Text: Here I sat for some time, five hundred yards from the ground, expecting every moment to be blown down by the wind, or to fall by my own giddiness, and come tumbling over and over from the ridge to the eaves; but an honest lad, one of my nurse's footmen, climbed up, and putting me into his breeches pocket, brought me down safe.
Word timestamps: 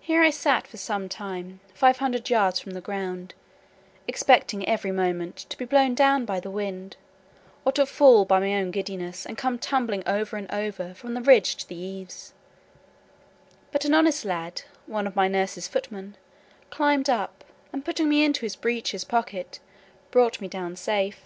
Here 0.00 0.22
I 0.22 0.30
sat 0.30 0.66
for 0.66 0.78
some 0.78 1.06
time, 1.06 1.60
five 1.74 1.98
hundred 1.98 2.30
yards 2.30 2.58
from 2.60 2.72
the 2.72 2.80
ground, 2.80 3.34
expecting 4.06 4.66
every 4.66 4.90
moment 4.90 5.36
to 5.50 5.58
be 5.58 5.66
blown 5.66 5.94
down 5.94 6.24
by 6.24 6.40
the 6.40 6.50
wind, 6.50 6.96
or 7.66 7.72
to 7.72 7.84
fall 7.84 8.24
by 8.24 8.40
my 8.40 8.54
own 8.54 8.70
giddiness, 8.70 9.26
and 9.26 9.36
come 9.36 9.58
tumbling 9.58 10.02
over 10.08 10.38
and 10.38 10.50
over 10.50 10.94
from 10.94 11.12
the 11.12 11.20
ridge 11.20 11.56
to 11.56 11.68
the 11.68 11.76
eaves; 11.76 12.32
but 13.70 13.84
an 13.84 13.92
honest 13.92 14.24
lad, 14.24 14.62
one 14.86 15.06
of 15.06 15.14
my 15.14 15.28
nurse's 15.28 15.68
footmen, 15.68 16.16
climbed 16.70 17.10
up, 17.10 17.44
and 17.70 17.84
putting 17.84 18.08
me 18.08 18.24
into 18.24 18.40
his 18.46 18.56
breeches 18.56 19.04
pocket, 19.04 19.60
brought 20.10 20.40
me 20.40 20.48
down 20.48 20.74
safe. 20.74 21.20